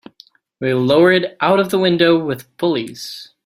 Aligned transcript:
We'll 0.59 0.79
lower 0.79 1.11
it 1.11 1.37
out 1.41 1.59
of 1.59 1.69
the 1.69 1.77
window 1.77 2.17
with 2.17 2.47
pulleys. 2.57 3.35